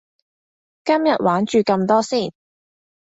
[0.83, 2.33] 今日玩住咁多先